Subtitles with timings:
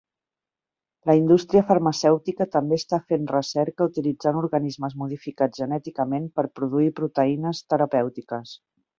[1.09, 8.55] La indústria farmacèutica també està fent recerca utilitzant organismes modificats genèticament per produir proteïnes terapèutiques.